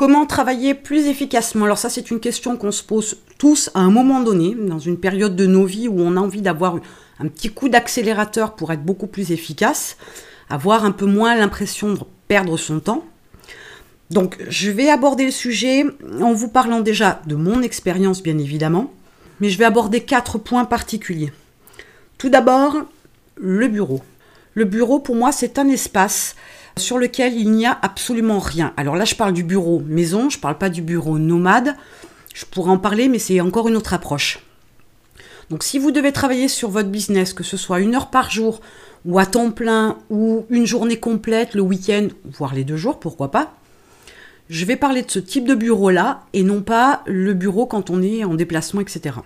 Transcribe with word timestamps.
Comment 0.00 0.24
travailler 0.24 0.72
plus 0.72 1.08
efficacement? 1.08 1.66
Alors 1.66 1.76
ça, 1.76 1.90
c'est 1.90 2.10
une 2.10 2.20
question 2.20 2.56
qu'on 2.56 2.72
se 2.72 2.82
pose 2.82 3.18
tous 3.36 3.68
à 3.74 3.80
un 3.80 3.90
moment 3.90 4.22
donné, 4.22 4.54
dans 4.58 4.78
une 4.78 4.98
période 4.98 5.36
de 5.36 5.44
nos 5.44 5.66
vies 5.66 5.88
où 5.88 6.00
on 6.00 6.16
a 6.16 6.20
envie 6.20 6.40
d'avoir 6.40 6.76
un 7.18 7.28
petit 7.28 7.50
coup 7.50 7.68
d'accélérateur 7.68 8.56
pour 8.56 8.72
être 8.72 8.82
beaucoup 8.82 9.08
plus 9.08 9.30
efficace, 9.30 9.98
avoir 10.48 10.86
un 10.86 10.90
peu 10.90 11.04
moins 11.04 11.34
l'impression 11.34 11.92
de 11.92 11.98
perdre 12.28 12.56
son 12.56 12.80
temps. 12.80 13.04
Donc, 14.08 14.38
je 14.48 14.70
vais 14.70 14.88
aborder 14.88 15.26
le 15.26 15.30
sujet 15.30 15.84
en 16.22 16.32
vous 16.32 16.48
parlant 16.48 16.80
déjà 16.80 17.20
de 17.26 17.34
mon 17.34 17.60
expérience, 17.60 18.22
bien 18.22 18.38
évidemment, 18.38 18.94
mais 19.38 19.50
je 19.50 19.58
vais 19.58 19.66
aborder 19.66 20.00
quatre 20.00 20.38
points 20.38 20.64
particuliers. 20.64 21.30
Tout 22.16 22.30
d'abord, 22.30 22.74
le 23.36 23.68
bureau. 23.68 24.00
Le 24.54 24.64
bureau, 24.64 24.98
pour 24.98 25.14
moi, 25.14 25.30
c'est 25.30 25.58
un 25.58 25.68
espace 25.68 26.36
sur 26.80 26.98
lequel 26.98 27.34
il 27.34 27.52
n'y 27.52 27.66
a 27.66 27.78
absolument 27.82 28.38
rien. 28.38 28.72
Alors 28.76 28.96
là, 28.96 29.04
je 29.04 29.14
parle 29.14 29.32
du 29.32 29.44
bureau 29.44 29.80
maison, 29.86 30.30
je 30.30 30.38
ne 30.38 30.40
parle 30.40 30.58
pas 30.58 30.68
du 30.68 30.82
bureau 30.82 31.18
nomade. 31.18 31.76
Je 32.34 32.44
pourrais 32.44 32.70
en 32.70 32.78
parler, 32.78 33.08
mais 33.08 33.18
c'est 33.18 33.40
encore 33.40 33.68
une 33.68 33.76
autre 33.76 33.94
approche. 33.94 34.40
Donc 35.50 35.64
si 35.64 35.78
vous 35.78 35.90
devez 35.90 36.12
travailler 36.12 36.48
sur 36.48 36.70
votre 36.70 36.88
business, 36.88 37.32
que 37.32 37.44
ce 37.44 37.56
soit 37.56 37.80
une 37.80 37.94
heure 37.94 38.10
par 38.10 38.30
jour, 38.30 38.60
ou 39.04 39.18
à 39.18 39.26
temps 39.26 39.50
plein, 39.50 39.98
ou 40.10 40.46
une 40.50 40.66
journée 40.66 40.98
complète, 40.98 41.54
le 41.54 41.62
week-end, 41.62 42.08
voire 42.24 42.54
les 42.54 42.64
deux 42.64 42.76
jours, 42.76 43.00
pourquoi 43.00 43.30
pas, 43.30 43.52
je 44.48 44.64
vais 44.64 44.76
parler 44.76 45.02
de 45.02 45.10
ce 45.10 45.18
type 45.18 45.46
de 45.46 45.54
bureau-là, 45.54 46.22
et 46.32 46.42
non 46.42 46.62
pas 46.62 47.02
le 47.06 47.34
bureau 47.34 47.66
quand 47.66 47.90
on 47.90 48.02
est 48.02 48.24
en 48.24 48.34
déplacement, 48.34 48.80
etc. 48.80 49.16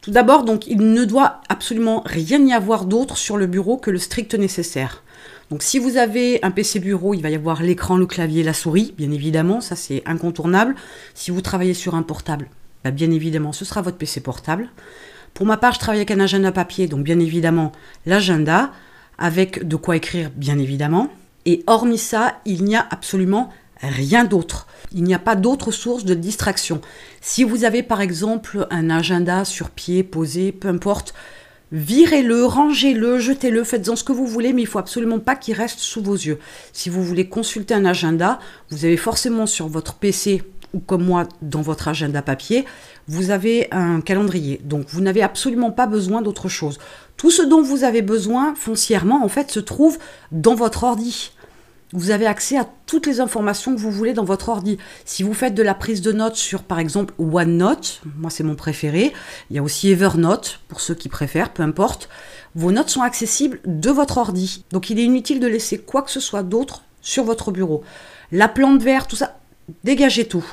Tout 0.00 0.10
d'abord, 0.10 0.44
donc, 0.44 0.66
il 0.66 0.78
ne 0.78 1.04
doit 1.04 1.40
absolument 1.48 2.02
rien 2.06 2.44
y 2.46 2.52
avoir 2.52 2.84
d'autre 2.84 3.16
sur 3.16 3.36
le 3.36 3.46
bureau 3.46 3.76
que 3.76 3.90
le 3.90 3.98
strict 3.98 4.34
nécessaire. 4.34 5.02
Donc 5.50 5.62
si 5.62 5.78
vous 5.78 5.96
avez 5.96 6.38
un 6.42 6.50
PC 6.50 6.78
bureau, 6.78 7.14
il 7.14 7.22
va 7.22 7.30
y 7.30 7.34
avoir 7.34 7.62
l'écran, 7.62 7.96
le 7.96 8.06
clavier, 8.06 8.42
la 8.42 8.52
souris, 8.52 8.94
bien 8.98 9.10
évidemment, 9.10 9.60
ça 9.60 9.76
c'est 9.76 10.02
incontournable. 10.04 10.74
Si 11.14 11.30
vous 11.30 11.40
travaillez 11.40 11.74
sur 11.74 11.94
un 11.94 12.02
portable, 12.02 12.48
bah, 12.84 12.90
bien 12.90 13.10
évidemment, 13.10 13.52
ce 13.52 13.64
sera 13.64 13.80
votre 13.80 13.96
PC 13.96 14.20
portable. 14.20 14.68
Pour 15.32 15.46
ma 15.46 15.56
part, 15.56 15.72
je 15.74 15.78
travaille 15.78 16.00
avec 16.00 16.10
un 16.10 16.20
agenda 16.20 16.52
papier, 16.52 16.86
donc 16.86 17.02
bien 17.02 17.18
évidemment 17.18 17.72
l'agenda, 18.04 18.72
avec 19.16 19.66
de 19.66 19.76
quoi 19.76 19.96
écrire, 19.96 20.30
bien 20.36 20.58
évidemment. 20.58 21.10
Et 21.46 21.64
hormis 21.66 21.98
ça, 21.98 22.40
il 22.44 22.64
n'y 22.64 22.76
a 22.76 22.86
absolument 22.90 23.50
rien 23.80 24.24
d'autre. 24.24 24.66
Il 24.92 25.04
n'y 25.04 25.14
a 25.14 25.18
pas 25.18 25.36
d'autre 25.36 25.70
source 25.70 26.04
de 26.04 26.14
distraction. 26.14 26.80
Si 27.20 27.44
vous 27.44 27.64
avez 27.64 27.82
par 27.82 28.00
exemple 28.00 28.66
un 28.70 28.90
agenda 28.90 29.44
sur 29.44 29.70
pied, 29.70 30.02
posé, 30.02 30.52
peu 30.52 30.68
importe, 30.68 31.14
Virez-le, 31.70 32.44
rangez-le, 32.44 33.18
jetez-le, 33.18 33.62
faites-en 33.62 33.96
ce 33.96 34.04
que 34.04 34.12
vous 34.12 34.26
voulez, 34.26 34.52
mais 34.52 34.62
il 34.62 34.66
faut 34.66 34.78
absolument 34.78 35.18
pas 35.18 35.36
qu'il 35.36 35.54
reste 35.54 35.80
sous 35.80 36.02
vos 36.02 36.14
yeux. 36.14 36.38
Si 36.72 36.88
vous 36.88 37.02
voulez 37.02 37.28
consulter 37.28 37.74
un 37.74 37.84
agenda, 37.84 38.38
vous 38.70 38.84
avez 38.84 38.96
forcément 38.96 39.46
sur 39.46 39.68
votre 39.68 39.94
PC 39.94 40.42
ou 40.74 40.80
comme 40.80 41.04
moi 41.04 41.26
dans 41.40 41.62
votre 41.62 41.88
agenda 41.88 42.22
papier, 42.22 42.64
vous 43.06 43.30
avez 43.30 43.68
un 43.70 44.00
calendrier. 44.00 44.60
Donc 44.64 44.86
vous 44.88 45.00
n'avez 45.00 45.22
absolument 45.22 45.70
pas 45.70 45.86
besoin 45.86 46.22
d'autre 46.22 46.48
chose. 46.48 46.78
Tout 47.16 47.30
ce 47.30 47.42
dont 47.42 47.62
vous 47.62 47.84
avez 47.84 48.02
besoin 48.02 48.54
foncièrement, 48.54 49.24
en 49.24 49.28
fait, 49.28 49.50
se 49.50 49.60
trouve 49.60 49.98
dans 50.30 50.54
votre 50.54 50.84
ordi. 50.84 51.32
Vous 51.92 52.10
avez 52.10 52.26
accès 52.26 52.58
à 52.58 52.68
toutes 52.84 53.06
les 53.06 53.20
informations 53.20 53.74
que 53.74 53.80
vous 53.80 53.90
voulez 53.90 54.12
dans 54.12 54.24
votre 54.24 54.50
ordi. 54.50 54.76
Si 55.06 55.22
vous 55.22 55.32
faites 55.32 55.54
de 55.54 55.62
la 55.62 55.72
prise 55.72 56.02
de 56.02 56.12
notes 56.12 56.36
sur, 56.36 56.62
par 56.62 56.78
exemple, 56.78 57.14
OneNote, 57.18 58.02
moi 58.18 58.30
c'est 58.30 58.42
mon 58.42 58.56
préféré, 58.56 59.14
il 59.48 59.56
y 59.56 59.58
a 59.58 59.62
aussi 59.62 59.90
Evernote, 59.90 60.60
pour 60.68 60.82
ceux 60.82 60.94
qui 60.94 61.08
préfèrent, 61.08 61.50
peu 61.50 61.62
importe, 61.62 62.10
vos 62.54 62.72
notes 62.72 62.90
sont 62.90 63.00
accessibles 63.00 63.60
de 63.64 63.90
votre 63.90 64.18
ordi. 64.18 64.64
Donc 64.70 64.90
il 64.90 64.98
est 64.98 65.04
inutile 65.04 65.40
de 65.40 65.46
laisser 65.46 65.78
quoi 65.78 66.02
que 66.02 66.10
ce 66.10 66.20
soit 66.20 66.42
d'autre 66.42 66.82
sur 67.00 67.24
votre 67.24 67.52
bureau. 67.52 67.82
La 68.32 68.48
plante 68.48 68.82
verte, 68.82 69.08
tout 69.08 69.16
ça, 69.16 69.38
dégagez 69.82 70.26
tout. 70.26 70.44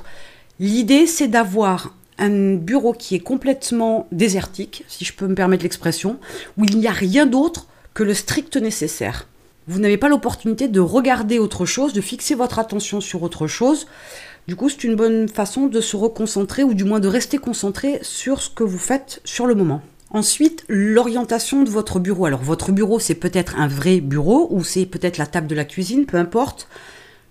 L'idée, 0.62 1.06
c'est 1.06 1.28
d'avoir 1.28 1.94
un 2.18 2.56
bureau 2.56 2.94
qui 2.94 3.16
est 3.16 3.20
complètement 3.20 4.08
désertique, 4.14 4.86
si 4.88 5.04
je 5.04 5.12
peux 5.12 5.28
me 5.28 5.36
permettre 5.36 5.64
l'expression, 5.64 6.18
où 6.58 6.64
il 6.64 6.78
n'y 6.78 6.88
a 6.88 6.92
rien 6.92 7.26
d'autre 7.26 7.68
que 7.94 8.04
le 8.04 8.14
strict 8.14 8.56
nécessaire 8.56 9.28
vous 9.68 9.80
n'avez 9.80 9.98
pas 9.98 10.10
l'opportunité 10.10 10.68
de 10.68 10.80
regarder 10.80 11.40
autre 11.40 11.66
chose, 11.66 11.94
de 11.94 12.02
fixer 12.02 12.36
votre 12.36 12.60
attention 12.60 13.02
sur 13.02 13.24
autre 13.24 13.48
chose. 13.48 13.88
Du 14.48 14.56
coup, 14.56 14.70
c'est 14.70 14.84
une 14.84 14.96
bonne 14.96 15.28
façon 15.28 15.66
de 15.66 15.82
se 15.82 15.98
reconcentrer 15.98 16.64
ou 16.64 16.74
du 16.74 16.84
moins 16.84 17.00
de 17.00 17.08
rester 17.08 17.40
concentré 17.40 18.00
sur 18.04 18.42
ce 18.42 18.50
que 18.50 18.64
vous 18.64 18.78
faites 18.78 19.22
sur 19.24 19.48
le 19.48 19.56
moment. 19.56 19.82
Ensuite, 20.12 20.64
l'orientation 20.68 21.64
de 21.64 21.70
votre 21.70 22.00
bureau. 22.00 22.26
Alors, 22.26 22.44
votre 22.44 22.72
bureau, 22.72 23.00
c'est 23.00 23.16
peut-être 23.16 23.60
un 23.60 23.68
vrai 23.68 24.02
bureau 24.02 24.48
ou 24.52 24.64
c'est 24.64 24.86
peut-être 24.86 25.18
la 25.18 25.26
table 25.26 25.48
de 25.48 25.56
la 25.56 25.66
cuisine, 25.66 26.06
peu 26.06 26.18
importe. 26.18 26.68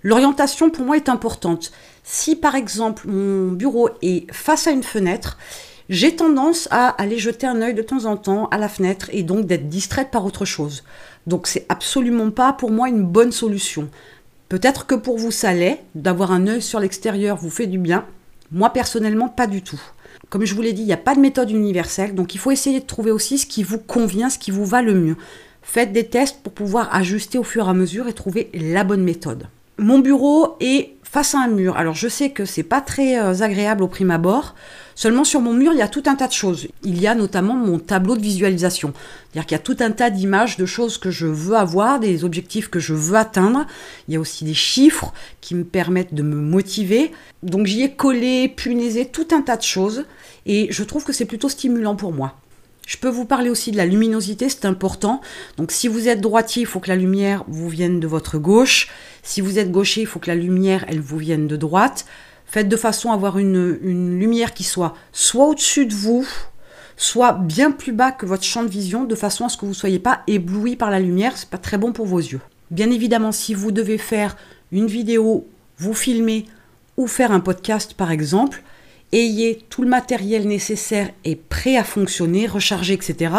L'orientation, 0.03 0.71
pour 0.71 0.85
moi, 0.85 0.97
est 0.97 1.09
importante. 1.09 1.71
Si, 2.03 2.35
par 2.35 2.57
exemple, 2.57 3.07
mon 3.09 3.53
bureau 3.53 3.91
est 4.03 4.31
face 4.33 4.67
à 4.67 4.73
une 4.73 4.83
fenêtre, 4.83 5.39
j'ai 5.89 6.17
tendance 6.17 6.67
à 6.71 6.89
aller 6.89 7.19
jeter 7.19 7.47
un 7.47 7.63
œil 7.63 7.75
de 7.75 7.83
temps 7.83 8.07
en 8.07 8.17
temps 8.17 8.49
à 8.49 8.59
la 8.59 8.69
fenêtre 8.69 9.09
et 9.13 9.23
donc 9.23 9.47
d'être 9.47 9.69
distraite 9.69 10.11
par 10.11 10.25
autre 10.25 10.45
chose. 10.45 10.83
Donc 11.27 11.47
c'est 11.47 11.67
absolument 11.69 12.31
pas 12.31 12.53
pour 12.53 12.71
moi 12.71 12.89
une 12.89 13.05
bonne 13.05 13.33
solution. 13.33 13.89
Peut-être 14.49 14.87
que 14.87 14.95
pour 14.95 15.19
vous 15.19 15.31
ça 15.31 15.53
l'est, 15.53 15.83
d'avoir 15.95 16.33
un 16.33 16.47
œil 16.47 16.63
sur 16.63 16.81
l'extérieur 16.81 17.37
vous 17.37 17.51
fait 17.51 17.67
du 17.67 17.79
bien. 17.79 18.05
Moi 18.53 18.71
personnellement 18.71 19.29
pas 19.29 19.47
du 19.47 19.63
tout. 19.63 19.81
Comme 20.31 20.45
je 20.45 20.55
vous 20.55 20.63
l'ai 20.63 20.73
dit, 20.73 20.83
il 20.83 20.87
n'y 20.87 20.93
a 20.93 20.99
pas 20.99 21.15
de 21.15 21.21
méthode 21.21 21.51
universelle, 21.51 22.15
donc 22.15 22.35
il 22.35 22.39
faut 22.39 22.51
essayer 22.51 22.81
de 22.81 22.87
trouver 22.87 23.11
aussi 23.11 23.39
ce 23.39 23.47
qui 23.47 23.63
vous 23.63 23.79
convient, 23.79 24.31
ce 24.31 24.39
qui 24.39 24.51
vous 24.51 24.65
va 24.65 24.83
le 24.83 24.95
mieux. 24.95 25.17
Faites 25.63 25.93
des 25.93 26.07
tests 26.07 26.43
pour 26.43 26.53
pouvoir 26.53 26.95
ajuster 26.95 27.39
au 27.39 27.43
fur 27.43 27.67
et 27.67 27.71
à 27.71 27.75
mesure 27.75 28.07
et 28.09 28.13
trouver 28.13 28.51
la 28.53 28.85
bonne 28.85 29.03
méthode. 29.03 29.49
Mon 29.79 29.99
bureau 29.99 30.57
est 30.61 30.91
face 31.03 31.35
à 31.35 31.41
un 31.41 31.49
mur. 31.49 31.77
Alors 31.77 31.95
je 31.95 32.09
sais 32.09 32.31
que 32.31 32.45
c'est 32.45 32.63
pas 32.63 32.81
très 32.81 33.19
euh, 33.19 33.43
agréable 33.43 33.83
au 33.83 33.89
prime 33.89 34.11
abord. 34.11 34.55
Seulement 34.95 35.25
sur 35.25 35.41
mon 35.41 35.53
mur, 35.53 35.73
il 35.73 35.79
y 35.79 35.83
a 35.83 35.89
tout 35.89 36.03
un 36.07 36.15
tas 36.15 36.29
de 36.29 36.33
choses. 36.33 36.69
Il 36.83 37.01
y 37.01 37.07
a 37.07 37.15
notamment 37.15 37.55
mon 37.55 37.79
tableau 37.79 38.17
de 38.17 38.23
visualisation. 38.23 38.93
C'est-à-dire 39.33 39.47
qu'il 39.47 39.55
y 39.57 39.61
a 39.61 39.63
tout 39.63 39.77
un 39.81 39.91
tas 39.91 40.11
d'images, 40.11 40.57
de 40.57 40.67
choses 40.67 40.99
que 40.99 41.11
je 41.11 41.27
veux 41.27 41.57
avoir, 41.57 42.01
des 42.01 42.25
objectifs 42.25 42.69
que 42.69 42.79
je 42.79 42.95
veux 42.95 43.17
atteindre. 43.17 43.67
Il 44.09 44.15
y 44.15 44.17
a 44.17 44.21
aussi 44.21 44.45
des 44.45 44.55
chiffres 44.55 45.13
qui 45.41 45.55
me 45.55 45.65
permettent 45.65 46.15
de 46.15 46.23
me 46.23 46.37
motiver. 46.37 47.13
Donc 47.43 47.67
j'y 47.67 47.83
ai 47.83 47.93
collé, 47.93 48.49
punaisé 48.49 49.07
tout 49.07 49.29
un 49.33 49.43
tas 49.43 49.57
de 49.57 49.63
choses. 49.63 50.05
Et 50.47 50.69
je 50.71 50.85
trouve 50.85 51.05
que 51.05 51.13
c'est 51.13 51.25
plutôt 51.25 51.49
stimulant 51.49 51.97
pour 51.97 52.13
moi. 52.13 52.37
Je 52.87 52.99
peux 52.99 53.09
vous 53.09 53.25
parler 53.25 53.49
aussi 53.49 53.71
de 53.71 53.79
la 53.79 53.87
luminosité, 53.87 54.49
c'est 54.49 54.67
important. 54.67 55.23
Donc 55.57 55.73
si 55.73 55.89
vous 55.89 56.07
êtes 56.07 56.21
droitier, 56.21 56.63
il 56.63 56.67
faut 56.67 56.81
que 56.81 56.91
la 56.91 56.97
lumière 56.97 57.45
vous 57.49 57.69
vienne 57.69 57.99
de 57.99 58.07
votre 58.07 58.39
gauche. 58.39 58.89
Si 59.23 59.41
vous 59.41 59.59
êtes 59.59 59.71
gaucher, 59.71 60.03
il 60.03 60.07
faut 60.07 60.19
que 60.19 60.31
la 60.31 60.35
lumière, 60.35 60.85
elle 60.89 61.01
vous 61.01 61.17
vienne 61.17 61.49
de 61.49 61.57
droite. 61.57 62.05
Faites 62.55 62.69
de 62.69 62.77
façon 62.77 63.11
à 63.11 63.15
avoir 63.15 63.41
une, 63.41 64.17
lumière 64.17 64.55
qui 64.55 64.63
soit 64.63 64.95
soit 65.11 65.45
au-dessus 65.45 65.87
de 65.87 65.93
vous, 65.93 66.25
soit 66.97 67.33
bien 67.33 67.73
plus 67.73 67.91
bas 67.91 68.13
que 68.13 68.27
votre 68.27 68.45
champ 68.45 68.63
de 68.63 68.69
vision, 68.69 69.03
de 69.03 69.17
façon 69.17 69.45
à 69.45 69.49
ce 69.49 69.57
que 69.57 69.63
vous 69.63 69.73
ne 69.73 69.77
soyez 69.77 69.99
pas 69.99 70.23
ébloui 70.29 70.77
par 70.77 70.93
la 70.93 71.01
lumière. 71.01 71.37
C'est 71.37 71.49
pas 71.49 71.59
très 71.59 71.79
bon 71.79 71.91
pour 71.91 72.07
vos 72.07 72.21
yeux. 72.21 72.41
Bien 72.71 72.93
évidemment, 72.93 73.33
si 73.33 73.55
vous 73.55 73.73
devez 73.73 73.99
faire 73.99 74.37
une 74.71 74.87
vidéo, 74.87 75.49
vous 75.79 75.95
filmer 75.95 76.47
ou 76.97 77.09
faire 77.09 77.33
un 77.33 77.41
podcast 77.41 77.95
par 77.95 78.13
exemple, 78.13 78.63
ayez 79.11 79.59
tout 79.69 79.83
le 79.83 79.89
matériel 79.89 80.47
nécessaire 80.47 81.11
et 81.25 81.35
prêt 81.35 81.77
à 81.77 81.83
fonctionner, 81.83 82.47
recharger, 82.47 82.95
etc. 82.95 83.35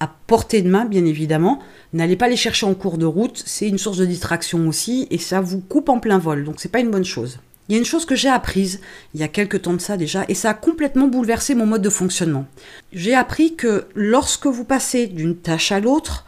à 0.00 0.14
portée 0.26 0.60
de 0.60 0.68
main, 0.68 0.84
bien 0.84 1.06
évidemment. 1.06 1.60
N'allez 1.94 2.16
pas 2.16 2.28
les 2.28 2.36
chercher 2.36 2.66
en 2.66 2.74
cours 2.74 2.98
de 2.98 3.06
route, 3.06 3.42
c'est 3.46 3.68
une 3.68 3.78
source 3.78 3.96
de 3.96 4.04
distraction 4.04 4.68
aussi 4.68 5.08
et 5.10 5.16
ça 5.16 5.40
vous 5.40 5.60
coupe 5.60 5.88
en 5.88 5.98
plein 5.98 6.18
vol, 6.18 6.44
donc 6.44 6.56
c'est 6.58 6.68
pas 6.68 6.80
une 6.80 6.90
bonne 6.90 7.06
chose. 7.06 7.38
Il 7.70 7.74
y 7.74 7.76
a 7.76 7.78
une 7.78 7.84
chose 7.84 8.04
que 8.04 8.16
j'ai 8.16 8.28
apprise 8.28 8.80
il 9.14 9.20
y 9.20 9.22
a 9.22 9.28
quelques 9.28 9.62
temps 9.62 9.74
de 9.74 9.80
ça 9.80 9.96
déjà, 9.96 10.24
et 10.26 10.34
ça 10.34 10.50
a 10.50 10.54
complètement 10.54 11.06
bouleversé 11.06 11.54
mon 11.54 11.66
mode 11.66 11.82
de 11.82 11.88
fonctionnement. 11.88 12.46
J'ai 12.92 13.14
appris 13.14 13.54
que 13.54 13.86
lorsque 13.94 14.46
vous 14.46 14.64
passez 14.64 15.06
d'une 15.06 15.36
tâche 15.36 15.70
à 15.70 15.78
l'autre, 15.78 16.26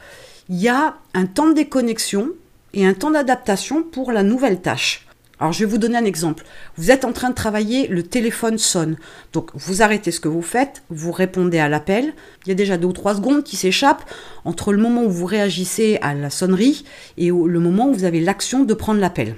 il 0.48 0.60
y 0.60 0.68
a 0.68 0.94
un 1.14 1.26
temps 1.26 1.48
de 1.48 1.54
déconnexion 1.54 2.28
et 2.74 2.86
un 2.86 2.94
temps 2.94 3.10
d'adaptation 3.10 3.82
pour 3.82 4.12
la 4.12 4.22
nouvelle 4.22 4.60
tâche. 4.60 5.08
Alors 5.40 5.52
je 5.52 5.64
vais 5.64 5.70
vous 5.70 5.78
donner 5.78 5.96
un 5.96 6.04
exemple. 6.04 6.44
Vous 6.76 6.92
êtes 6.92 7.04
en 7.04 7.12
train 7.12 7.30
de 7.30 7.34
travailler, 7.34 7.88
le 7.88 8.04
téléphone 8.04 8.56
sonne. 8.56 8.96
Donc 9.32 9.50
vous 9.54 9.82
arrêtez 9.82 10.12
ce 10.12 10.20
que 10.20 10.28
vous 10.28 10.42
faites, 10.42 10.84
vous 10.90 11.10
répondez 11.10 11.58
à 11.58 11.68
l'appel. 11.68 12.14
Il 12.46 12.50
y 12.50 12.52
a 12.52 12.54
déjà 12.54 12.76
deux 12.76 12.86
ou 12.86 12.92
trois 12.92 13.16
secondes 13.16 13.42
qui 13.42 13.56
s'échappent 13.56 14.08
entre 14.44 14.72
le 14.72 14.80
moment 14.80 15.02
où 15.02 15.10
vous 15.10 15.26
réagissez 15.26 15.98
à 16.02 16.14
la 16.14 16.30
sonnerie 16.30 16.84
et 17.18 17.30
le 17.30 17.58
moment 17.58 17.88
où 17.88 17.94
vous 17.94 18.04
avez 18.04 18.20
l'action 18.20 18.62
de 18.62 18.74
prendre 18.74 19.00
l'appel. 19.00 19.34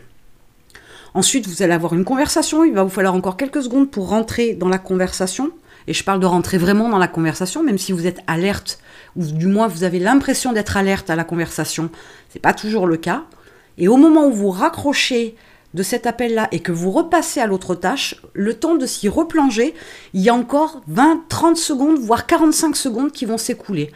Ensuite, 1.15 1.47
vous 1.47 1.63
allez 1.63 1.73
avoir 1.73 1.95
une 1.95 2.05
conversation. 2.05 2.65
Il 2.65 2.75
va 2.75 2.83
vous 2.83 2.91
falloir 2.91 3.15
encore 3.15 3.37
quelques 3.37 3.63
secondes 3.63 3.89
pour 3.89 4.09
rentrer 4.09 4.55
dans 4.55 4.69
la 4.69 4.79
conversation. 4.79 5.53
Et 5.87 5.95
je 5.95 6.03
parle 6.03 6.19
de 6.19 6.27
rentrer 6.27 6.59
vraiment 6.59 6.89
dans 6.89 6.99
la 6.99 7.09
conversation, 7.09 7.63
même 7.63 7.79
si 7.79 7.93
vous 7.93 8.07
êtes 8.07 8.21
alerte, 8.27 8.81
ou 9.17 9.25
du 9.25 9.47
moins 9.47 9.69
vous 9.69 9.85
avez 9.85 10.01
l'impression 10.01 10.53
d'être 10.53 10.77
alerte 10.77 11.11
à 11.11 11.17
la 11.17 11.25
conversation. 11.25 11.91
Ce 12.31 12.37
n'est 12.37 12.41
pas 12.41 12.55
toujours 12.55 12.87
le 12.87 12.97
cas. 12.97 13.25
Et 13.79 13.87
au 13.87 13.97
moment 13.97 14.27
où 14.27 14.33
vous 14.33 14.51
raccrochez 14.51 15.37
de 15.75 15.83
cet 15.83 16.07
appel-là 16.07 16.49
et 16.53 16.61
que 16.61 16.73
vous 16.73 16.91
repassez 16.91 17.41
à 17.41 17.47
l'autre 17.47 17.75
tâche, 17.75 18.17
le 18.33 18.55
temps 18.55 18.77
de 18.77 18.87
s'y 18.87 19.09
replonger, 19.09 19.75
il 20.15 20.23
y 20.23 20.29
a 20.29 20.35
encore 20.35 20.81
20, 20.89 21.25
30 21.29 21.57
secondes, 21.57 21.99
voire 21.99 22.27
45 22.27 22.77
secondes 22.77 23.13
qui 23.13 23.27
vont 23.27 23.39
s'écouler 23.39 23.93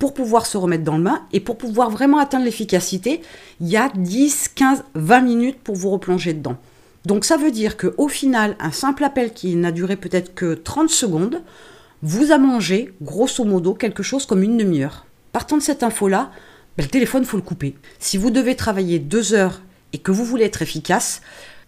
pour 0.00 0.14
pouvoir 0.14 0.46
se 0.46 0.56
remettre 0.56 0.82
dans 0.82 0.96
le 0.96 1.04
bain 1.04 1.20
et 1.30 1.40
pour 1.40 1.58
pouvoir 1.58 1.90
vraiment 1.90 2.18
atteindre 2.18 2.46
l'efficacité, 2.46 3.20
il 3.60 3.68
y 3.68 3.76
a 3.76 3.90
10, 3.94 4.48
15, 4.54 4.84
20 4.94 5.20
minutes 5.20 5.60
pour 5.62 5.76
vous 5.76 5.90
replonger 5.90 6.32
dedans. 6.32 6.56
Donc 7.04 7.26
ça 7.26 7.36
veut 7.36 7.50
dire 7.50 7.76
qu'au 7.76 8.08
final, 8.08 8.56
un 8.60 8.72
simple 8.72 9.04
appel 9.04 9.32
qui 9.34 9.54
n'a 9.56 9.72
duré 9.72 9.96
peut-être 9.96 10.34
que 10.34 10.54
30 10.54 10.88
secondes, 10.88 11.42
vous 12.02 12.32
a 12.32 12.38
mangé, 12.38 12.94
grosso 13.02 13.44
modo, 13.44 13.74
quelque 13.74 14.02
chose 14.02 14.24
comme 14.24 14.42
une 14.42 14.56
demi-heure. 14.56 15.04
Partant 15.32 15.58
de 15.58 15.62
cette 15.62 15.82
info-là, 15.82 16.30
ben, 16.78 16.84
le 16.84 16.88
téléphone, 16.88 17.26
faut 17.26 17.36
le 17.36 17.42
couper. 17.42 17.76
Si 17.98 18.16
vous 18.16 18.30
devez 18.30 18.56
travailler 18.56 18.98
deux 18.98 19.34
heures 19.34 19.60
et 19.92 19.98
que 19.98 20.12
vous 20.12 20.24
voulez 20.24 20.46
être 20.46 20.62
efficace, 20.62 21.20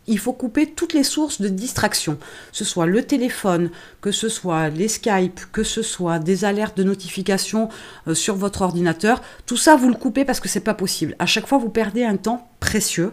il 0.06 0.18
faut 0.18 0.32
couper 0.32 0.66
toutes 0.66 0.94
les 0.94 1.04
sources 1.04 1.40
de 1.40 1.48
distraction, 1.48 2.14
que 2.16 2.56
ce 2.56 2.64
soit 2.64 2.86
le 2.86 3.02
téléphone, 3.02 3.70
que 4.00 4.10
ce 4.10 4.28
soit 4.28 4.68
les 4.68 4.88
Skype, 4.88 5.40
que 5.52 5.62
ce 5.62 5.82
soit 5.82 6.18
des 6.18 6.44
alertes 6.44 6.76
de 6.76 6.84
notification 6.84 7.68
euh, 8.08 8.14
sur 8.14 8.34
votre 8.34 8.62
ordinateur. 8.62 9.22
Tout 9.46 9.56
ça, 9.56 9.76
vous 9.76 9.88
le 9.88 9.94
coupez 9.94 10.24
parce 10.24 10.40
que 10.40 10.48
c'est 10.48 10.60
pas 10.60 10.74
possible. 10.74 11.14
À 11.18 11.26
chaque 11.26 11.46
fois, 11.46 11.58
vous 11.58 11.70
perdez 11.70 12.04
un 12.04 12.16
temps 12.16 12.48
précieux. 12.60 13.12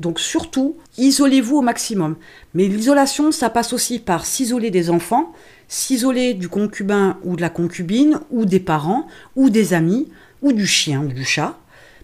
Donc 0.00 0.18
surtout, 0.18 0.76
isolez-vous 0.98 1.58
au 1.58 1.62
maximum. 1.62 2.16
Mais 2.54 2.66
l'isolation, 2.66 3.30
ça 3.30 3.50
passe 3.50 3.72
aussi 3.72 3.98
par 3.98 4.26
s'isoler 4.26 4.70
des 4.70 4.90
enfants, 4.90 5.32
s'isoler 5.68 6.34
du 6.34 6.48
concubin 6.48 7.18
ou 7.22 7.36
de 7.36 7.40
la 7.40 7.50
concubine, 7.50 8.20
ou 8.30 8.44
des 8.44 8.58
parents, 8.58 9.06
ou 9.36 9.48
des 9.48 9.74
amis, 9.74 10.08
ou 10.40 10.52
du 10.52 10.66
chien 10.66 11.02
ou 11.02 11.08
du 11.08 11.24
chat 11.24 11.58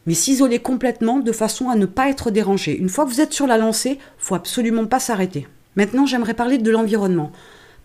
mais 0.09 0.15
s'isoler 0.15 0.59
complètement 0.59 1.19
de 1.19 1.33
façon 1.33 1.69
à 1.69 1.77
ne 1.77 1.85
pas 1.85 2.09
être 2.09 2.31
dérangé. 2.31 2.75
Une 2.79 2.89
fois 2.89 3.05
que 3.05 3.11
vous 3.11 3.21
êtes 3.21 3.35
sur 3.35 3.47
la 3.47 3.59
lancée, 3.59 3.99
faut 4.17 4.35
absolument 4.35 4.87
pas 4.87 5.01
s'arrêter. 5.01 5.47
Maintenant, 5.77 6.07
j'aimerais 6.07 6.33
parler 6.33 6.57
de 6.57 6.71
l'environnement. 6.71 7.31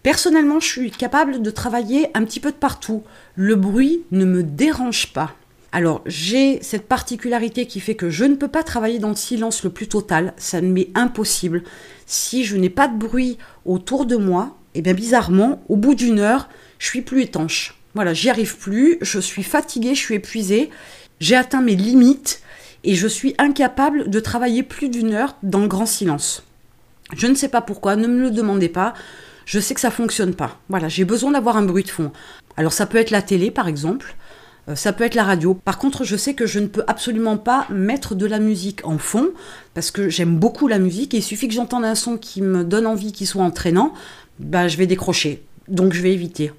Personnellement, 0.03 0.61
je 0.61 0.67
suis 0.67 0.89
capable 0.89 1.41
de 1.41 1.49
travailler 1.49 2.07
un 2.13 2.23
petit 2.23 2.39
peu 2.39 2.51
de 2.51 2.55
partout. 2.55 3.03
Le 3.35 3.57
bruit 3.57 4.03
ne 4.11 4.23
me 4.23 4.41
dérange 4.41 5.11
pas. 5.11 5.35
Alors, 5.73 6.01
j'ai 6.05 6.63
cette 6.63 6.87
particularité 6.87 7.65
qui 7.65 7.81
fait 7.81 7.95
que 7.95 8.09
je 8.09 8.23
ne 8.23 8.35
peux 8.35 8.47
pas 8.47 8.63
travailler 8.63 8.99
dans 8.99 9.09
le 9.09 9.15
silence 9.15 9.65
le 9.65 9.69
plus 9.69 9.89
total, 9.89 10.33
ça 10.37 10.61
m'est 10.61 10.91
impossible. 10.95 11.63
Si 12.05 12.45
je 12.45 12.55
n'ai 12.55 12.69
pas 12.69 12.87
de 12.87 12.97
bruit 12.97 13.37
autour 13.65 14.05
de 14.05 14.15
moi, 14.15 14.55
et 14.75 14.79
eh 14.79 14.81
bien 14.81 14.93
bizarrement, 14.93 15.61
au 15.67 15.75
bout 15.75 15.93
d'une 15.93 16.19
heure, 16.19 16.47
je 16.79 16.87
suis 16.87 17.01
plus 17.01 17.23
étanche. 17.23 17.77
Voilà, 17.95 18.13
j'y 18.13 18.29
arrive 18.29 18.57
plus, 18.57 18.97
je 19.01 19.19
suis 19.19 19.43
fatiguée, 19.43 19.93
je 19.93 19.99
suis 19.99 20.15
épuisée 20.15 20.71
j'ai 21.19 21.36
atteint 21.36 21.62
mes 21.62 21.75
limites 21.75 22.42
et 22.83 22.95
je 22.95 23.07
suis 23.07 23.36
incapable 23.38 24.10
de 24.10 24.19
travailler 24.19 24.63
plus 24.63 24.89
d'une 24.89 25.13
heure 25.13 25.38
dans 25.44 25.62
le 25.62 25.68
grand 25.68 25.86
silence. 25.86 26.44
Je 27.15 27.27
ne 27.27 27.36
sais 27.36 27.48
pas 27.48 27.62
pourquoi, 27.62 27.95
ne 27.95 28.07
me 28.07 28.21
le 28.21 28.31
demandez 28.31 28.69
pas. 28.69 28.94
Je 29.45 29.60
sais 29.60 29.74
que 29.74 29.81
ça 29.81 29.92
fonctionne 29.92 30.33
pas. 30.33 30.60
Voilà, 30.69 30.89
j'ai 30.89 31.06
besoin 31.06 31.31
d'avoir 31.31 31.57
un 31.57 31.63
bruit 31.63 31.83
de 31.83 31.89
fond. 31.89 32.12
Alors 32.57 32.74
ça 32.74 32.86
peut 32.86 32.98
être 32.98 33.12
la 33.12 33.21
télé 33.21 33.51
par 33.51 33.68
exemple, 33.68 34.15
euh, 34.69 34.75
ça 34.75 34.94
peut 34.94 35.04
être 35.04 35.15
la 35.15 35.24
radio. 35.24 35.54
Par 35.54 35.77
contre, 35.77 36.04
je 36.04 36.15
sais 36.15 36.33
que 36.33 36.45
je 36.45 36.60
ne 36.60 36.68
peux 36.68 36.83
absolument 36.88 37.38
pas 37.38 37.68
mettre 37.69 38.15
de 38.15 38.25
la 38.25 38.39
musique 38.39 38.86
en 38.86 38.98
fond 38.98 39.30
parce 39.74 39.92
que 39.92 40.10
j'aime 40.10 40.38
beaucoup 40.38 40.68
la 40.68 40.80
musique 40.80 41.13
et 41.13 41.18
il 41.18 41.24
suffit 41.24 41.48
que 41.48 41.54
j'entende 41.54 41.86
un 41.86 41.95
son 41.95 42.18
qui 42.18 42.42
me 42.42 42.63
donne 42.63 42.88
envie, 42.88 43.12
qui 43.12 43.25
soit 43.25 43.44
entraînant, 43.44 43.94
bah 44.39 44.68
je 44.68 44.77
vais 44.77 44.88
décrocher. 44.88 45.44
Donc 45.68 45.94
je 45.94 46.01
vais 46.01 46.13
éviter. 46.13 46.51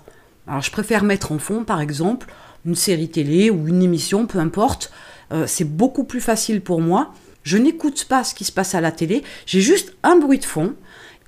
Alors 0.46 0.62
je 0.62 0.70
préfère 0.70 1.04
mettre 1.04 1.32
en 1.32 1.38
fond 1.38 1.64
par 1.64 1.80
exemple 1.80 2.26
une 2.64 2.74
série 2.74 3.08
télé 3.08 3.50
ou 3.50 3.68
une 3.68 3.82
émission, 3.82 4.26
peu 4.26 4.38
importe. 4.38 4.92
Euh, 5.32 5.44
c'est 5.46 5.64
beaucoup 5.64 6.04
plus 6.04 6.20
facile 6.20 6.60
pour 6.60 6.80
moi. 6.80 7.12
Je 7.42 7.58
n'écoute 7.58 8.06
pas 8.08 8.24
ce 8.24 8.34
qui 8.34 8.44
se 8.44 8.52
passe 8.52 8.74
à 8.74 8.80
la 8.80 8.90
télé, 8.90 9.22
j'ai 9.44 9.60
juste 9.60 9.94
un 10.02 10.16
bruit 10.16 10.38
de 10.38 10.44
fond 10.44 10.74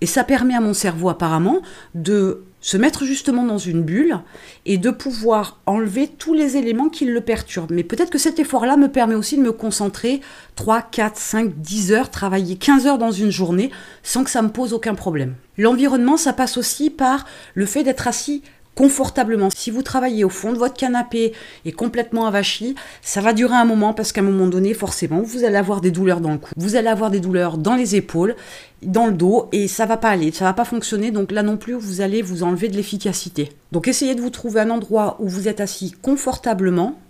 et 0.01 0.07
ça 0.07 0.25
permet 0.25 0.55
à 0.55 0.61
mon 0.61 0.75
cerveau 0.75 1.09
apparemment 1.09 1.61
de 1.95 2.43
se 2.61 2.77
mettre 2.77 3.05
justement 3.05 3.45
dans 3.45 3.59
une 3.59 3.83
bulle 3.83 4.19
et 4.65 4.77
de 4.77 4.91
pouvoir 4.91 5.61
enlever 5.67 6.09
tous 6.09 6.35
les 6.35 6.57
éléments 6.57 6.89
qui 6.89 7.05
le 7.05 7.21
perturbent. 7.21 7.71
Mais 7.71 7.85
peut-être 7.85 8.11
que 8.11 8.19
cet 8.19 8.41
effort-là 8.41 8.77
me 8.77 8.89
permet 8.89 9.15
aussi 9.15 9.37
de 9.37 9.43
me 9.43 9.53
concentrer 9.53 10.21
3, 10.57 10.83
4, 10.83 11.17
5, 11.17 11.53
10 11.57 11.93
heures, 11.93 12.11
travailler 12.11 12.57
15 12.57 12.87
heures 12.87 12.99
dans 12.99 13.13
une 13.13 13.31
journée 13.31 13.71
sans 14.03 14.25
que 14.25 14.31
ça 14.31 14.43
me 14.43 14.49
pose 14.49 14.73
aucun 14.73 14.95
problème. 14.95 15.35
L'environnement, 15.59 16.17
ça 16.17 16.33
passe 16.33 16.57
aussi 16.57 16.91
par 16.91 17.25
le 17.55 17.67
fait 17.67 17.85
d'être 17.85 18.09
assis 18.09 18.43
confortablement. 18.77 19.49
Si 19.51 19.73
vous 19.73 19.83
travaillez 19.83 20.23
au 20.23 20.29
fond 20.29 20.53
de 20.53 20.59
votre 20.59 20.75
canapé 20.75 21.33
et 21.65 21.73
complètement 21.73 22.27
avachi, 22.27 22.77
ça 23.03 23.21
va 23.21 23.33
durer 23.33 23.55
un 23.55 23.65
moment 23.65 23.95
parce 23.95 24.13
qu'à 24.13 24.21
un 24.21 24.25
moment 24.25 24.47
donné, 24.47 24.75
forcément, 24.75 25.23
vous 25.23 25.43
allez 25.43 25.57
avoir 25.57 25.81
des 25.81 25.91
douleurs 25.91 26.21
dans 26.21 26.33
le 26.33 26.39
cou, 26.39 26.53
vous 26.57 26.77
allez 26.77 26.89
avoir 26.89 27.11
des 27.11 27.19
douleurs 27.19 27.59
dans 27.59 27.75
les 27.75 27.97
épaules, 27.97 28.37
dans 28.83 29.07
le 29.07 29.15
dos 29.15 29.49
et 29.51 29.67
ça 29.67 29.87
va 29.87 29.97
pas 29.97 30.11
aller, 30.11 30.31
ça 30.31 30.45
va 30.45 30.53
pas 30.53 30.67
fonctionner. 30.67 31.11
Donc 31.11 31.33
là 31.33 31.43
non 31.43 31.57
plus, 31.57 31.73
vous 31.73 32.03
allez 32.03 32.23
vous 32.23 32.43
enlever 32.43 32.69
de 32.69 32.77
l'efficacité. 32.77 33.51
Donc 33.73 33.89
essayez 33.89 34.15
de 34.15 34.21
vous 34.21 34.31
trouver 34.31 34.61
un 34.61 34.71
endroit 34.71 35.17
où 35.21 35.29
vous 35.29 35.49
êtes 35.49 35.61
assis 35.61 35.93
confortablement. 36.03 37.01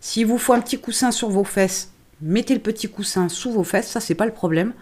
S'il 0.00 0.26
vous 0.26 0.38
faut 0.38 0.52
un 0.52 0.60
petit 0.60 0.78
coussin 0.78 1.12
sur 1.12 1.30
vos 1.30 1.44
fesses, 1.44 1.92
mettez 2.20 2.54
le 2.54 2.60
petit 2.60 2.88
coussin 2.88 3.28
sous 3.28 3.52
vos 3.52 3.64
fesses, 3.64 3.88
ça 3.88 4.00
c'est 4.00 4.14
pas 4.14 4.26
le 4.26 4.32
problème. 4.32 4.72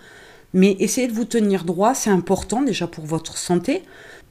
Mais 0.55 0.77
essayez 0.79 1.09
de 1.09 1.13
vous 1.13 1.27
tenir 1.27 1.65
droit, 1.65 1.95
c'est 1.95 2.11
important 2.11 2.63
déjà 2.63 2.87
pour 2.87 3.05
votre 3.05 3.37
santé 3.37 3.83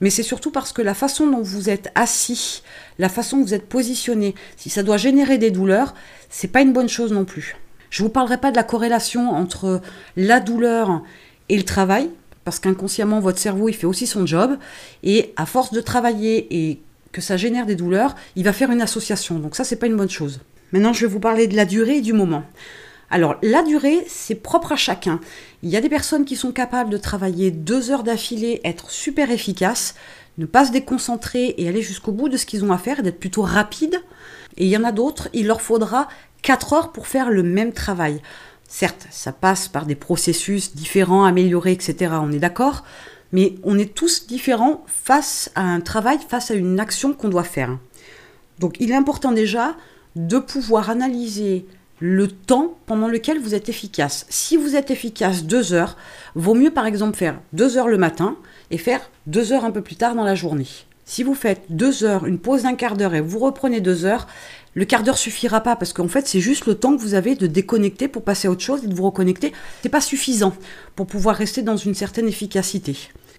mais 0.03 0.09
c'est 0.09 0.21
surtout 0.21 0.51
parce 0.51 0.73
que 0.73 0.81
la 0.81 0.93
façon 0.93 1.27
dont 1.27 1.41
vous 1.41 1.69
êtes 1.69 1.89
assis, 1.95 2.61
la 2.99 3.07
façon 3.07 3.37
dont 3.37 3.45
vous 3.45 3.53
êtes 3.53 3.69
positionné, 3.69 4.35
si 4.57 4.69
ça 4.69 4.83
doit 4.83 4.97
générer 4.97 5.37
des 5.37 5.49
douleurs, 5.49 5.93
c'est 6.29 6.49
pas 6.49 6.61
une 6.61 6.73
bonne 6.73 6.89
chose 6.89 7.13
non 7.13 7.23
plus. 7.23 7.55
Je 7.89 8.03
vous 8.03 8.09
parlerai 8.09 8.37
pas 8.37 8.51
de 8.51 8.57
la 8.57 8.63
corrélation 8.63 9.29
entre 9.29 9.81
la 10.17 10.41
douleur 10.41 11.03
et 11.47 11.55
le 11.55 11.63
travail, 11.63 12.09
parce 12.43 12.59
qu'inconsciemment 12.59 13.21
votre 13.21 13.39
cerveau 13.39 13.69
il 13.69 13.75
fait 13.75 13.87
aussi 13.87 14.05
son 14.05 14.25
job, 14.25 14.57
et 15.03 15.33
à 15.37 15.45
force 15.45 15.71
de 15.71 15.79
travailler 15.79 16.47
et 16.51 16.81
que 17.13 17.21
ça 17.21 17.37
génère 17.37 17.65
des 17.65 17.75
douleurs, 17.75 18.15
il 18.35 18.43
va 18.43 18.51
faire 18.51 18.71
une 18.71 18.81
association. 18.81 19.39
Donc 19.39 19.55
ça 19.55 19.63
c'est 19.63 19.77
pas 19.77 19.87
une 19.87 19.95
bonne 19.95 20.09
chose. 20.09 20.41
Maintenant 20.73 20.91
je 20.91 21.05
vais 21.05 21.11
vous 21.13 21.21
parler 21.21 21.47
de 21.47 21.55
la 21.55 21.65
durée 21.65 21.97
et 21.97 22.01
du 22.01 22.11
moment. 22.11 22.43
Alors 23.13 23.36
la 23.44 23.62
durée, 23.62 24.04
c'est 24.07 24.33
propre 24.33 24.71
à 24.71 24.75
chacun. 24.75 25.19
Il 25.62 25.69
y 25.69 25.77
a 25.77 25.81
des 25.81 25.88
personnes 25.88 26.25
qui 26.25 26.36
sont 26.36 26.51
capables 26.51 26.89
de 26.89 26.98
travailler 26.98 27.51
deux 27.51 27.92
heures 27.92 28.01
d'affilée, 28.01 28.60
être 28.63 28.89
super 28.89 29.30
efficaces, 29.30 29.94
ne 30.39 30.48
pas 30.48 30.65
se 30.65 30.71
déconcentrer 30.71 31.54
et 31.60 31.69
aller 31.69 31.83
jusqu'au 31.83 32.12
bout 32.12 32.27
de 32.27 32.38
ce 32.38 32.48
qu'ils 32.48 32.65
ont 32.65 32.71
à 32.71 32.80
faire 32.80 33.04
d'être 33.04 33.19
plutôt 33.19 33.44
rapides. 33.44 34.01
Et 34.57 34.65
il 34.65 34.71
y 34.71 34.77
en 34.77 34.83
a 34.83 34.92
d'autres, 34.92 35.30
il 35.33 35.45
leur 35.45 35.62
faudra 35.62 36.07
quatre 36.42 36.74
heures 36.74 36.92
pour 36.92 37.06
faire 37.06 37.30
le 37.30 37.44
même 37.44 37.71
travail. 37.71 38.19
Certes, 38.68 39.06
ça 39.12 39.31
passe 39.31 39.68
par 39.68 39.86
des 39.86 39.94
processus 39.94 40.75
différents, 40.75 41.24
améliorés, 41.24 41.74
etc. 41.74 42.16
On 42.19 42.31
est 42.31 42.39
d'accord, 42.39 42.83
mais 43.31 43.54
on 43.63 43.77
est 43.77 43.94
tous 43.94 44.25
différents 44.25 44.83
face 44.88 45.51
à 45.54 45.62
un 45.62 45.81
travail, 45.81 46.18
face 46.27 46.50
à 46.50 46.56
une 46.56 46.80
action 46.80 47.13
qu'on 47.13 47.30
doit 47.30 47.44
faire. 47.44 47.77
Donc 48.57 48.77
il 48.80 48.89
est 48.89 48.95
important 48.95 49.33
déjà 49.33 49.75
de 50.16 50.39
pouvoir 50.39 50.89
analyser 50.89 51.68
le 52.05 52.27
temps 52.27 52.77
pendant 52.85 53.07
lequel 53.07 53.39
vous 53.39 53.55
êtes 53.55 53.69
efficace. 53.69 54.25
Si 54.27 54.57
vous 54.57 54.75
êtes 54.75 54.91
efficace 54.91 55.45
deux 55.45 55.71
heures, 55.71 55.95
vaut 56.35 56.53
mieux 56.53 56.69
par 56.69 56.85
exemple 56.85 57.15
faire 57.15 57.39
deux 57.53 57.77
heures 57.77 57.88
le 57.88 57.97
matin 57.97 58.35
et 58.71 58.78
faire 58.78 59.09
deux 59.25 59.54
heures 59.54 59.63
un 59.63 59.71
peu 59.71 59.80
plus 59.80 59.95
tard 59.95 60.13
dans 60.13 60.25
la 60.25 60.35
journée. 60.35 60.68
Si 61.06 61.23
vous 61.23 61.33
faites 61.33 61.61
deux 61.69 62.04
heures, 62.04 62.25
une 62.25 62.39
pause 62.39 62.63
d'un 62.63 62.75
quart 62.75 62.97
d'heure 62.97 63.16
et 63.16 63.21
vous 63.21 63.39
reprenez 63.39 63.80
deux 63.80 64.04
heures, 64.04 64.28
le 64.73 64.83
quart 64.83 65.04
d'heure 65.04 65.18
suffira 65.18 65.61
pas 65.61 65.78
parce 65.78 65.94
qu'en 65.94 66.09
fait 66.09 66.28
c'est 66.28 66.42
juste 66.42 66.66
le 66.66 66.75
temps 66.75 66.94
que 66.94 67.01
vous 67.01 67.13
avez 67.13 67.35
de 67.35 67.47
déconnecter 67.47 68.09
pour 68.09 68.25
passer 68.25 68.49
à 68.49 68.51
autre 68.51 68.63
chose 68.63 68.83
et 68.83 68.87
de 68.87 68.94
vous 68.94 69.06
reconnecter. 69.06 69.54
C'est 69.81 69.87
pas 69.87 70.01
suffisant 70.01 70.54
pour 70.97 71.07
pouvoir 71.07 71.37
rester 71.37 71.61
dans 71.61 71.78
une 71.78 71.95
certaine 71.95 72.28
efficacité. 72.28 72.97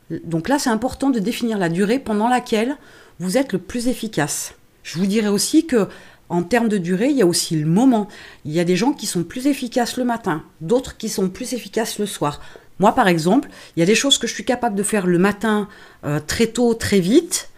Donc 0.08 0.48
là 0.48 0.58
c'est 0.58 0.70
important 0.70 1.10
de 1.10 1.18
définir 1.18 1.58
la 1.58 1.68
durée 1.68 1.98
pendant 1.98 2.30
laquelle 2.30 2.78
vous 3.18 3.36
êtes 3.36 3.52
le 3.52 3.58
plus 3.58 3.88
efficace. 3.88 4.54
Je 4.84 4.98
vous 4.98 5.06
dirais 5.06 5.28
aussi 5.28 5.66
que 5.66 5.88
en 6.28 6.42
termes 6.42 6.68
de 6.68 6.78
durée, 6.78 7.08
il 7.08 7.16
y 7.16 7.22
a 7.22 7.26
aussi 7.26 7.56
le 7.56 7.66
moment. 7.66 8.08
Il 8.44 8.52
y 8.52 8.60
a 8.60 8.64
des 8.64 8.76
gens 8.76 8.92
qui 8.92 9.06
sont 9.06 9.24
plus 9.24 9.46
efficaces 9.46 9.96
le 9.96 10.04
matin, 10.04 10.42
d'autres 10.60 10.96
qui 10.96 11.08
sont 11.08 11.28
plus 11.28 11.52
efficaces 11.52 11.98
le 11.98 12.06
soir. 12.06 12.40
Moi, 12.78 12.92
par 12.92 13.08
exemple, 13.08 13.48
il 13.76 13.80
y 13.80 13.82
a 13.82 13.86
des 13.86 13.94
choses 13.94 14.18
que 14.18 14.26
je 14.26 14.34
suis 14.34 14.44
capable 14.44 14.74
de 14.74 14.82
faire 14.82 15.06
le 15.06 15.18
matin 15.18 15.68
euh, 16.04 16.20
très 16.26 16.48
tôt, 16.48 16.74
très 16.74 17.00
vite, 17.00 17.50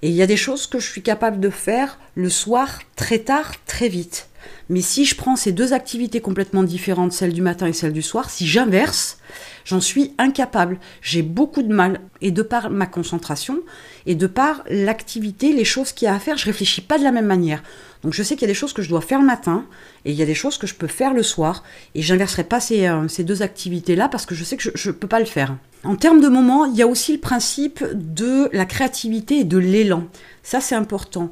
et 0.00 0.08
il 0.08 0.14
y 0.14 0.22
a 0.22 0.26
des 0.26 0.36
choses 0.36 0.66
que 0.66 0.78
je 0.78 0.88
suis 0.88 1.02
capable 1.02 1.40
de 1.40 1.50
faire 1.50 1.98
le 2.14 2.28
soir 2.28 2.80
très 2.96 3.18
tard, 3.18 3.52
très 3.66 3.88
vite. 3.88 4.28
Mais 4.72 4.80
si 4.80 5.04
je 5.04 5.14
prends 5.14 5.36
ces 5.36 5.52
deux 5.52 5.74
activités 5.74 6.22
complètement 6.22 6.62
différentes, 6.62 7.12
celle 7.12 7.34
du 7.34 7.42
matin 7.42 7.66
et 7.66 7.74
celle 7.74 7.92
du 7.92 8.00
soir, 8.00 8.30
si 8.30 8.46
j'inverse, 8.46 9.18
j'en 9.66 9.82
suis 9.82 10.14
incapable. 10.16 10.78
J'ai 11.02 11.20
beaucoup 11.20 11.62
de 11.62 11.74
mal. 11.74 12.00
Et 12.22 12.30
de 12.30 12.40
par 12.40 12.70
ma 12.70 12.86
concentration, 12.86 13.58
et 14.06 14.14
de 14.14 14.26
par 14.26 14.64
l'activité, 14.70 15.52
les 15.52 15.66
choses 15.66 15.92
qu'il 15.92 16.06
y 16.06 16.08
a 16.08 16.14
à 16.14 16.18
faire, 16.18 16.38
je 16.38 16.46
réfléchis 16.46 16.80
pas 16.80 16.96
de 16.96 17.04
la 17.04 17.12
même 17.12 17.26
manière. 17.26 17.62
Donc 18.02 18.14
je 18.14 18.22
sais 18.22 18.34
qu'il 18.34 18.42
y 18.42 18.50
a 18.50 18.54
des 18.54 18.54
choses 18.54 18.72
que 18.72 18.80
je 18.80 18.88
dois 18.88 19.02
faire 19.02 19.20
le 19.20 19.26
matin, 19.26 19.66
et 20.06 20.12
il 20.12 20.16
y 20.16 20.22
a 20.22 20.26
des 20.26 20.34
choses 20.34 20.56
que 20.56 20.66
je 20.66 20.74
peux 20.74 20.86
faire 20.86 21.12
le 21.12 21.22
soir, 21.22 21.64
et 21.94 22.00
j'inverserai 22.00 22.44
pas 22.44 22.58
ces, 22.58 22.86
euh, 22.86 23.08
ces 23.08 23.24
deux 23.24 23.42
activités-là 23.42 24.08
parce 24.08 24.24
que 24.24 24.34
je 24.34 24.42
sais 24.42 24.56
que 24.56 24.70
je 24.74 24.88
ne 24.88 24.94
peux 24.94 25.06
pas 25.06 25.20
le 25.20 25.26
faire. 25.26 25.54
En 25.84 25.96
termes 25.96 26.22
de 26.22 26.28
moment, 26.28 26.64
il 26.64 26.76
y 26.76 26.82
a 26.82 26.86
aussi 26.86 27.12
le 27.12 27.20
principe 27.20 27.84
de 27.92 28.48
la 28.54 28.64
créativité 28.64 29.40
et 29.40 29.44
de 29.44 29.58
l'élan. 29.58 30.06
Ça, 30.42 30.62
c'est 30.62 30.76
important. 30.76 31.30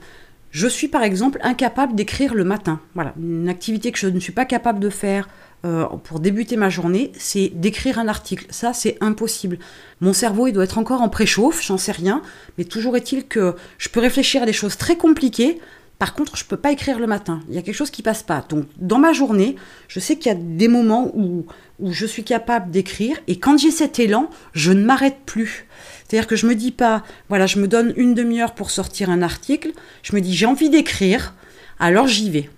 Je 0.51 0.67
suis 0.67 0.89
par 0.89 1.03
exemple 1.03 1.39
incapable 1.43 1.95
d'écrire 1.95 2.35
le 2.35 2.45
matin. 2.45 2.81
Voilà, 2.95 3.15
une 3.21 3.49
activité 3.49 3.93
que 3.93 3.99
je 3.99 4.09
ne 4.09 4.19
suis 4.19 4.33
pas 4.33 4.45
capable 4.45 4.81
de 4.81 4.91
faire 4.91 5.29
euh, 5.65 5.85
pour 6.05 6.21
débuter 6.21 6.57
ma 6.57 6.71
journée, 6.71 7.13
c'est 7.19 7.53
d'écrire 7.55 7.99
un 7.99 8.09
article. 8.09 8.47
Ça, 8.51 8.73
c'est 8.73 8.97
impossible. 9.01 9.59
Mon 10.01 10.13
cerveau, 10.13 10.47
il 10.47 10.53
doit 10.53 10.65
être 10.65 10.79
encore 10.79 11.03
en 11.03 11.09
préchauffe, 11.09 11.63
j'en 11.63 11.79
sais 11.79 11.93
rien, 11.93 12.23
mais 12.59 12.65
toujours 12.65 12.97
est-il 12.97 13.27
que 13.27 13.55
je 13.79 13.89
peux 13.91 14.01
réfléchir 14.01 14.43
à 14.43 14.47
des 14.47 14.53
choses 14.53 14.77
très 14.77 14.97
compliquées 14.97 15.61
Par 16.01 16.15
contre, 16.15 16.35
je 16.35 16.45
ne 16.45 16.49
peux 16.49 16.57
pas 16.57 16.73
écrire 16.73 16.99
le 16.99 17.07
matin. 17.07 17.43
Il 17.51 17.55
y 17.55 17.59
a 17.59 17.63
quelque 17.63 17.75
chose 17.75 17.91
qui 17.91 18.01
passe 18.01 18.23
pas. 18.23 18.43
Donc, 18.49 18.65
dans 18.79 18.99
ma 18.99 19.13
journée, 19.13 19.57
je 19.87 20.01
sais 20.01 20.17
qu'il 20.17 20.33
y 20.33 20.35
a 20.35 20.39
des 20.39 20.67
moments 20.67 21.13
où, 21.15 21.45
où 21.79 21.93
je 21.93 22.07
suis 22.07 22.25
capable 22.25 22.71
d'écrire. 22.71 23.19
Et 23.29 23.39
quand 23.39 23.59
j'ai 23.59 23.71
cet 23.71 23.99
élan, 23.99 24.31
je 24.55 24.73
ne 24.73 24.83
m'arrête 24.83 25.19
plus. 25.27 25.67
C'est-à-dire 26.09 26.27
que 26.27 26.37
je 26.37 26.47
me 26.47 26.55
dis 26.55 26.73
pas, 26.73 27.05
voilà, 27.29 27.47
je 27.47 27.59
me 27.59 27.69
donne 27.69 27.93
une 27.99 28.15
demi-heure 28.15 28.55
pour 28.55 28.71
sortir 28.71 29.11
un 29.11 29.21
article. 29.21 29.73
Je 30.03 30.17
me 30.17 30.23
dis, 30.23 30.35
j'ai 30.35 30.47
envie 30.47 30.71
d'écrire, 30.71 31.35
alors 31.79 32.07
j'y 32.07 32.31
vais. 32.31 32.49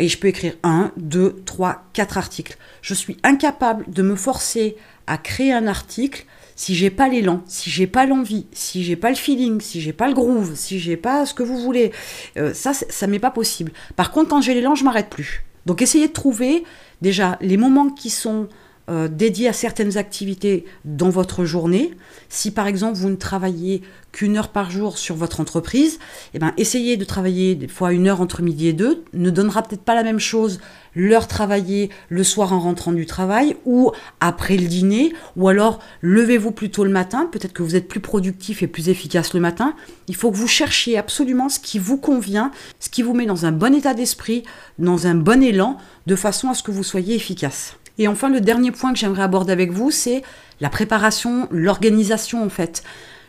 Et 0.00 0.08
je 0.08 0.18
peux 0.18 0.26
écrire 0.26 0.54
un, 0.64 0.90
deux, 0.96 1.40
trois, 1.44 1.84
quatre 1.92 2.18
articles. 2.18 2.58
Je 2.82 2.94
suis 2.94 3.16
incapable 3.22 3.84
de 3.86 4.02
me 4.02 4.16
forcer 4.16 4.76
à 5.06 5.18
créer 5.18 5.52
un 5.52 5.68
article 5.68 6.26
si 6.58 6.74
j'ai 6.74 6.90
pas 6.90 7.06
l'élan, 7.06 7.44
si 7.46 7.70
j'ai 7.70 7.86
pas 7.86 8.04
l'envie, 8.04 8.46
si 8.50 8.82
j'ai 8.82 8.96
pas 8.96 9.10
le 9.10 9.14
feeling, 9.14 9.60
si 9.60 9.80
j'ai 9.80 9.92
pas 9.92 10.08
le 10.08 10.12
groove, 10.12 10.56
si 10.56 10.80
j'ai 10.80 10.96
pas 10.96 11.24
ce 11.24 11.32
que 11.32 11.44
vous 11.44 11.56
voulez, 11.56 11.92
euh, 12.36 12.52
ça, 12.52 12.72
ça 12.74 13.06
m'est 13.06 13.20
pas 13.20 13.30
possible. 13.30 13.70
Par 13.94 14.10
contre, 14.10 14.30
quand 14.30 14.40
j'ai 14.40 14.54
l'élan, 14.54 14.74
je 14.74 14.82
m'arrête 14.82 15.08
plus. 15.08 15.44
Donc, 15.66 15.82
essayez 15.82 16.08
de 16.08 16.12
trouver 16.12 16.64
déjà 17.00 17.38
les 17.40 17.56
moments 17.56 17.90
qui 17.90 18.10
sont 18.10 18.48
euh, 18.88 19.08
dédiés 19.08 19.48
à 19.48 19.52
certaines 19.52 19.96
activités 19.96 20.64
dans 20.84 21.10
votre 21.10 21.44
journée. 21.44 21.94
Si 22.28 22.50
par 22.50 22.66
exemple 22.66 22.96
vous 22.96 23.10
ne 23.10 23.16
travaillez 23.16 23.82
qu'une 24.12 24.36
heure 24.36 24.48
par 24.48 24.70
jour 24.70 24.98
sur 24.98 25.14
votre 25.14 25.40
entreprise, 25.40 25.98
eh 26.34 26.38
ben, 26.38 26.52
essayez 26.56 26.96
de 26.96 27.04
travailler 27.04 27.54
des 27.54 27.68
fois 27.68 27.92
une 27.92 28.08
heure 28.08 28.20
entre 28.20 28.42
midi 28.42 28.68
et 28.68 28.72
deux. 28.72 29.04
Ne 29.12 29.30
donnera 29.30 29.62
peut-être 29.62 29.82
pas 29.82 29.94
la 29.94 30.02
même 30.02 30.18
chose 30.18 30.60
l'heure 30.94 31.28
travaillée 31.28 31.90
le 32.08 32.24
soir 32.24 32.52
en 32.52 32.60
rentrant 32.60 32.92
du 32.92 33.06
travail 33.06 33.56
ou 33.64 33.92
après 34.20 34.56
le 34.56 34.66
dîner, 34.66 35.12
ou 35.36 35.48
alors 35.48 35.78
levez-vous 36.02 36.50
plus 36.50 36.70
tôt 36.70 36.84
le 36.84 36.90
matin. 36.90 37.28
Peut-être 37.30 37.52
que 37.52 37.62
vous 37.62 37.76
êtes 37.76 37.88
plus 37.88 38.00
productif 38.00 38.62
et 38.62 38.66
plus 38.66 38.88
efficace 38.88 39.32
le 39.34 39.40
matin. 39.40 39.74
Il 40.08 40.16
faut 40.16 40.30
que 40.30 40.36
vous 40.36 40.48
cherchiez 40.48 40.98
absolument 40.98 41.48
ce 41.48 41.60
qui 41.60 41.78
vous 41.78 41.98
convient, 41.98 42.50
ce 42.80 42.88
qui 42.88 43.02
vous 43.02 43.14
met 43.14 43.26
dans 43.26 43.46
un 43.46 43.52
bon 43.52 43.74
état 43.74 43.94
d'esprit, 43.94 44.42
dans 44.78 45.06
un 45.06 45.14
bon 45.14 45.42
élan, 45.42 45.78
de 46.06 46.16
façon 46.16 46.48
à 46.48 46.54
ce 46.54 46.62
que 46.62 46.70
vous 46.70 46.84
soyez 46.84 47.14
efficace. 47.14 47.76
Et 47.98 48.08
enfin, 48.08 48.28
le 48.28 48.40
dernier 48.40 48.70
point 48.70 48.92
que 48.92 48.98
j'aimerais 48.98 49.22
aborder 49.22 49.52
avec 49.52 49.72
vous, 49.72 49.90
c'est 49.90 50.22
la 50.60 50.70
préparation, 50.70 51.48
l'organisation 51.50 52.44
en 52.44 52.48
fait. 52.48 52.82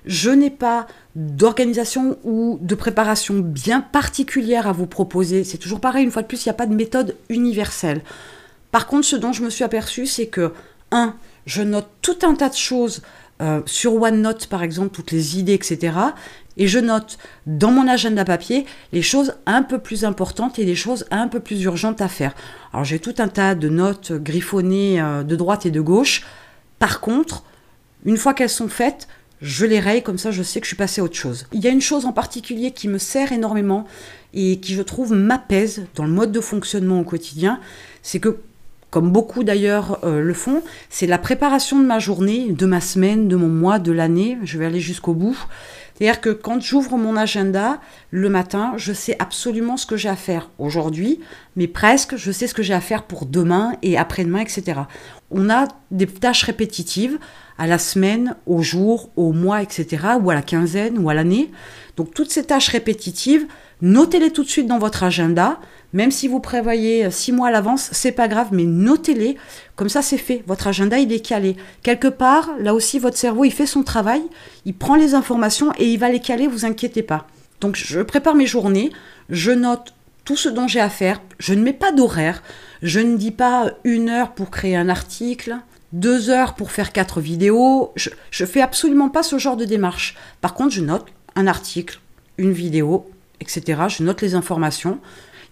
Je 0.05 0.29
n'ai 0.29 0.49
pas 0.49 0.88
d'organisation 1.15 2.17
ou 2.23 2.57
de 2.61 2.75
préparation 2.75 3.39
bien 3.39 3.81
particulière 3.81 4.67
à 4.67 4.71
vous 4.71 4.88
proposer. 4.88 5.43
C'est 5.43 5.57
toujours 5.57 5.81
pareil, 5.81 6.05
une 6.05 6.11
fois 6.11 6.21
de 6.21 6.27
plus, 6.27 6.45
il 6.45 6.47
n'y 6.47 6.51
a 6.51 6.55
pas 6.55 6.67
de 6.67 6.75
méthode 6.75 7.15
universelle. 7.29 8.01
Par 8.71 8.88
contre, 8.88 9.05
ce 9.05 9.15
dont 9.15 9.33
je 9.33 9.43
me 9.43 9.49
suis 9.49 9.63
aperçue, 9.63 10.05
c'est 10.05 10.27
que, 10.27 10.53
un, 10.91 11.15
je 11.45 11.61
note 11.61 11.88
tout 12.01 12.19
un 12.23 12.35
tas 12.35 12.49
de 12.49 12.55
choses 12.55 13.01
euh, 13.41 13.61
sur 13.65 14.01
OneNote, 14.01 14.47
par 14.47 14.63
exemple, 14.63 14.91
toutes 14.91 15.11
les 15.11 15.39
idées, 15.39 15.53
etc. 15.53 15.93
Et 16.59 16.67
je 16.67 16.77
note 16.77 17.17
dans 17.47 17.71
mon 17.71 17.87
agenda 17.87 18.25
papier 18.25 18.65
les 18.93 19.01
choses 19.01 19.33
un 19.47 19.63
peu 19.63 19.79
plus 19.79 20.05
importantes 20.05 20.59
et 20.59 20.65
les 20.65 20.75
choses 20.75 21.05
un 21.09 21.27
peu 21.27 21.39
plus 21.39 21.63
urgentes 21.63 22.01
à 22.01 22.07
faire. 22.07 22.35
Alors 22.73 22.83
j'ai 22.83 22.99
tout 22.99 23.15
un 23.17 23.29
tas 23.29 23.55
de 23.55 23.69
notes 23.69 24.11
griffonnées 24.11 25.01
euh, 25.01 25.23
de 25.23 25.35
droite 25.35 25.65
et 25.65 25.71
de 25.71 25.81
gauche. 25.81 26.25
Par 26.77 26.99
contre, 26.99 27.43
une 28.05 28.17
fois 28.17 28.33
qu'elles 28.33 28.49
sont 28.49 28.67
faites, 28.67 29.07
je 29.41 29.65
les 29.65 29.79
raye, 29.79 30.03
comme 30.03 30.17
ça 30.17 30.31
je 30.31 30.43
sais 30.43 30.59
que 30.59 30.65
je 30.65 30.69
suis 30.69 30.77
passé 30.77 30.99
à 30.99 31.05
autre 31.05 31.15
chose. 31.15 31.47
Il 31.53 31.63
y 31.63 31.67
a 31.67 31.71
une 31.71 31.81
chose 31.81 32.05
en 32.05 32.11
particulier 32.11 32.71
qui 32.71 32.89
me 32.89 32.97
sert 32.97 33.31
énormément 33.31 33.85
et 34.33 34.59
qui 34.59 34.73
je 34.73 34.81
trouve 34.81 35.13
m'apaise 35.13 35.85
dans 35.95 36.05
le 36.05 36.11
mode 36.11 36.33
de 36.33 36.41
fonctionnement 36.41 36.99
au 36.99 37.03
quotidien, 37.03 37.59
c'est 38.03 38.19
que 38.19 38.37
comme 38.89 39.11
beaucoup 39.11 39.43
d'ailleurs 39.43 39.99
euh, 40.03 40.19
le 40.21 40.33
font, 40.33 40.63
c'est 40.89 41.05
la 41.05 41.19
préparation 41.19 41.79
de 41.79 41.85
ma 41.85 41.99
journée, 41.99 42.51
de 42.51 42.65
ma 42.65 42.81
semaine, 42.81 43.27
de 43.27 43.35
mon 43.35 43.47
mois, 43.47 43.77
de 43.77 43.91
l'année. 43.91 44.37
Je 44.43 44.57
vais 44.57 44.65
aller 44.65 44.79
jusqu'au 44.79 45.13
bout. 45.13 45.37
C'est-à-dire 46.00 46.22
que 46.22 46.29
quand 46.29 46.62
j'ouvre 46.62 46.98
mon 46.98 47.18
agenda 47.18 47.79
le 48.12 48.29
matin, 48.29 48.74
je 48.77 48.94
sais 48.94 49.18
absolument 49.20 49.75
ce 49.75 49.86
que 49.86 49.98
j'ai 49.98 50.08
à 50.08 50.15
faire 50.15 50.50
aujourd'hui, 50.58 51.20
mais 51.58 51.68
presque 51.68 52.15
je 52.15 52.32
sais 52.32 52.48
ce 52.48 52.53
que 52.53 52.63
j'ai 52.63 52.74
à 52.74 52.82
faire 52.82 53.03
pour 53.03 53.25
demain 53.25 53.74
et 53.82 53.98
après-demain, 53.98 54.39
etc. 54.39 54.82
On 55.29 55.50
a 55.50 55.68
des 55.91 56.08
tâches 56.08 56.44
répétitives 56.44 57.20
à 57.59 57.67
la 57.67 57.77
semaine, 57.77 58.35
au 58.47 58.63
jour, 58.63 59.09
au 59.15 59.33
mois, 59.33 59.61
etc., 59.61 60.07
ou 60.21 60.31
à 60.31 60.33
la 60.33 60.41
quinzaine, 60.41 60.97
ou 60.97 61.09
à 61.09 61.13
l'année. 61.13 61.51
Donc 61.97 62.13
toutes 62.13 62.31
ces 62.31 62.45
tâches 62.45 62.69
répétitives, 62.69 63.45
notez-les 63.81 64.31
tout 64.31 64.43
de 64.43 64.49
suite 64.49 64.65
dans 64.65 64.79
votre 64.79 65.03
agenda. 65.03 65.59
Même 65.91 66.11
si 66.11 66.27
vous 66.27 66.39
prévoyez 66.39 67.11
six 67.11 67.31
mois 67.31 67.49
à 67.49 67.51
l'avance, 67.51 67.89
c'est 67.91 68.13
pas 68.13 68.27
grave, 68.27 68.49
mais 68.51 68.63
notez-les. 68.63 69.35
Comme 69.75 69.89
ça, 69.89 70.01
c'est 70.01 70.17
fait. 70.17 70.43
Votre 70.47 70.67
agenda, 70.67 70.99
il 70.99 71.11
est 71.11 71.19
calé. 71.19 71.57
Quelque 71.83 72.07
part, 72.07 72.51
là 72.59 72.73
aussi, 72.73 72.99
votre 72.99 73.17
cerveau, 73.17 73.43
il 73.43 73.51
fait 73.51 73.65
son 73.65 73.83
travail. 73.83 74.21
Il 74.65 74.75
prend 74.75 74.95
les 74.95 75.13
informations 75.13 75.73
et 75.77 75.91
il 75.91 75.99
va 75.99 76.09
les 76.09 76.19
caler, 76.19 76.47
vous 76.47 76.65
inquiétez 76.65 77.03
pas. 77.03 77.27
Donc, 77.59 77.75
je 77.75 77.99
prépare 78.01 78.35
mes 78.35 78.45
journées. 78.45 78.91
Je 79.29 79.51
note 79.51 79.93
tout 80.23 80.37
ce 80.37 80.47
dont 80.47 80.67
j'ai 80.67 80.79
à 80.79 80.89
faire. 80.89 81.21
Je 81.39 81.53
ne 81.55 81.63
mets 81.63 81.73
pas 81.73 81.91
d'horaire. 81.91 82.43
Je 82.83 82.99
ne 82.99 83.17
dis 83.17 83.31
pas 83.31 83.71
une 83.83 84.09
heure 84.09 84.31
pour 84.31 84.51
créer 84.51 84.77
un 84.77 84.87
article, 84.87 85.57
deux 85.93 86.29
heures 86.29 86.55
pour 86.55 86.72
faire 86.72 86.91
quatre 86.91 87.22
vidéos. 87.22 87.91
Je, 87.96 88.10
je 88.31 88.46
fais 88.46 88.62
absolument 88.62 89.10
pas 89.10 89.24
ce 89.24 89.38
genre 89.38 89.58
de 89.58 89.65
démarche. 89.65 90.15
Par 90.41 90.53
contre, 90.53 90.72
je 90.72 90.81
note 90.81 91.05
un 91.36 91.48
article, 91.48 92.00
une 92.38 92.51
vidéo, 92.51 93.10
etc. 93.39 93.84
Je 93.88 94.03
note 94.03 94.22
les 94.22 94.36
informations. 94.36 95.00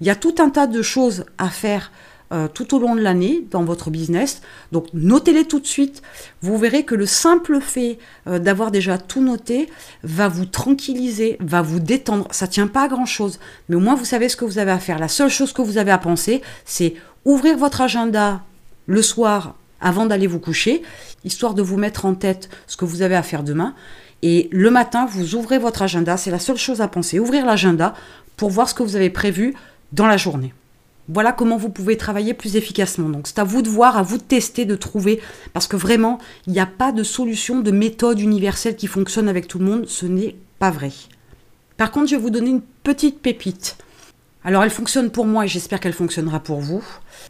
Il 0.01 0.08
y 0.08 0.10
a 0.10 0.15
tout 0.15 0.36
un 0.39 0.50
tas 0.50 0.67
de 0.67 0.82
choses 0.82 1.25
à 1.38 1.50
faire 1.50 1.91
euh, 2.34 2.50
tout 2.50 2.75
au 2.75 2.79
long 2.79 2.94
de 2.94 3.00
l'année 3.00 3.46
dans 3.51 3.63
votre 3.63 3.89
business. 3.89 4.41
Donc 4.74 4.88
notez-les 4.94 5.46
tout 5.46 5.62
de 5.62 5.65
suite. 5.65 6.01
Vous 6.41 6.58
verrez 6.58 6.84
que 6.84 6.94
le 6.94 7.06
simple 7.06 7.62
fait 7.62 8.00
euh, 8.27 8.38
d'avoir 8.38 8.70
déjà 8.70 8.98
tout 8.98 9.22
noté 9.22 9.70
va 10.03 10.27
vous 10.27 10.46
tranquilliser, 10.46 11.38
va 11.39 11.62
vous 11.62 11.79
détendre. 11.79 12.27
Ça 12.32 12.48
tient 12.48 12.67
pas 12.67 12.84
à 12.84 12.88
grand-chose, 12.89 13.39
mais 13.70 13.77
au 13.77 13.79
moins 13.79 13.96
vous 13.96 14.03
savez 14.03 14.27
ce 14.27 14.36
que 14.36 14.44
vous 14.44 14.60
avez 14.60 14.72
à 14.72 14.79
faire. 14.79 15.00
La 15.00 15.08
seule 15.08 15.29
chose 15.29 15.53
que 15.53 15.62
vous 15.62 15.77
avez 15.77 15.91
à 15.91 15.98
penser, 15.98 16.41
c'est 16.65 16.96
ouvrir 17.24 17.58
votre 17.58 17.79
agenda 17.79 18.44
le 18.88 19.01
soir 19.01 19.56
avant 19.81 20.05
d'aller 20.05 20.27
vous 20.27 20.39
coucher, 20.39 20.81
histoire 21.24 21.53
de 21.53 21.62
vous 21.62 21.77
mettre 21.77 22.05
en 22.05 22.13
tête 22.13 22.50
ce 22.67 22.77
que 22.77 22.86
vous 22.86 23.01
avez 23.01 23.15
à 23.15 23.24
faire 23.24 23.43
demain. 23.43 23.74
Et 24.24 24.50
le 24.51 24.72
matin, 24.72 25.05
vous 25.05 25.36
ouvrez 25.36 25.60
votre 25.60 25.81
agenda, 25.81 26.17
c'est 26.17 26.31
la 26.31 26.39
seule 26.39 26.57
chose 26.57 26.81
à 26.81 26.88
penser. 26.88 27.19
Ouvrir 27.19 27.46
l'agenda 27.46 27.93
pour 28.36 28.50
voir 28.50 28.67
ce 28.69 28.74
que 28.74 28.84
vous 28.84 28.96
avez 28.96 29.10
prévu 29.10 29.53
dans 29.91 30.07
la 30.07 30.17
journée. 30.17 30.53
Voilà 31.10 31.31
comment 31.31 31.55
vous 31.55 31.69
pouvez 31.69 31.96
travailler 31.96 32.34
plus 32.34 32.57
efficacement. 32.57 33.10
Donc 33.10 33.27
c'est 33.27 33.39
à 33.39 33.46
vous 33.46 33.62
de 33.62 33.69
voir, 33.69 33.98
à 33.98 34.01
vous 34.01 34.17
de 34.17 34.24
tester, 34.24 34.65
de 34.65 34.75
trouver, 34.75 35.22
parce 35.53 35.67
que 35.67 35.77
vraiment, 35.77 36.19
il 36.48 36.53
n'y 36.53 36.60
a 36.60 36.65
pas 36.65 36.91
de 36.91 37.03
solution, 37.03 37.62
de 37.62 37.72
méthode 37.72 38.19
universelle 38.19 38.75
qui 38.75 38.88
fonctionne 38.88 39.29
avec 39.29 39.48
tout 39.48 39.60
le 39.60 39.65
monde. 39.65 39.86
Ce 39.88 40.05
n'est 40.05 40.36
pas 40.60 40.72
vrai. 40.72 40.91
Par 41.77 41.91
contre, 41.91 42.07
je 42.07 42.15
vais 42.15 42.22
vous 42.22 42.29
donner 42.29 42.50
une 42.50 42.62
petite 42.84 43.22
pépite. 43.22 43.77
Alors 44.48 44.63
elle 44.63 44.70
fonctionne 44.70 45.12
pour 45.12 45.25
moi 45.25 45.44
et 45.44 45.50
j'espère 45.50 45.82
qu'elle 45.82 45.92
fonctionnera 45.92 46.39
pour 46.39 46.62
vous. 46.62 46.82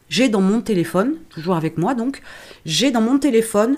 J'ai 0.08 0.30
dans 0.30 0.40
mon 0.40 0.62
téléphone, 0.62 1.16
toujours 1.30 1.56
avec 1.56 1.80
moi 1.80 1.96
donc, 1.96 2.22
j'ai 2.64 2.92
dans 2.92 3.02
mon 3.02 3.18
téléphone 3.18 3.78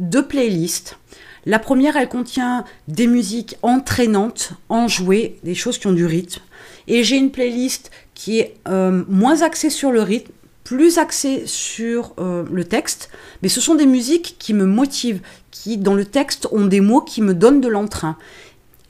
deux 0.00 0.26
playlists. 0.26 0.98
La 1.46 1.60
première, 1.60 1.96
elle 1.96 2.08
contient 2.08 2.64
des 2.88 3.06
musiques 3.06 3.56
entraînantes, 3.62 4.54
enjouées, 4.68 5.38
des 5.44 5.54
choses 5.54 5.78
qui 5.78 5.86
ont 5.86 5.92
du 5.92 6.04
rythme. 6.04 6.42
Et 6.88 7.04
j'ai 7.04 7.16
une 7.16 7.30
playlist 7.30 7.92
qui 8.12 8.40
est 8.40 8.56
euh, 8.66 9.04
moins 9.06 9.42
axée 9.42 9.70
sur 9.70 9.92
le 9.92 10.02
rythme, 10.02 10.32
plus 10.64 10.98
axée 10.98 11.44
sur 11.46 12.12
euh, 12.18 12.42
le 12.50 12.64
texte, 12.64 13.08
mais 13.42 13.48
ce 13.48 13.60
sont 13.60 13.76
des 13.76 13.86
musiques 13.86 14.34
qui 14.40 14.52
me 14.52 14.66
motivent, 14.66 15.20
qui 15.52 15.76
dans 15.78 15.94
le 15.94 16.06
texte 16.06 16.48
ont 16.50 16.66
des 16.66 16.80
mots 16.80 17.02
qui 17.02 17.22
me 17.22 17.34
donnent 17.34 17.60
de 17.60 17.68
l'entrain. 17.68 18.16